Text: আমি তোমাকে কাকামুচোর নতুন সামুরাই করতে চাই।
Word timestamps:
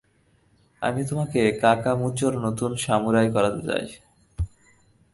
আমি 0.81 1.01
তোমাকে 1.05 1.39
কাকামুচোর 1.61 2.33
নতুন 2.45 2.71
সামুরাই 2.77 3.27
করতে 3.35 3.61
চাই। 3.67 3.85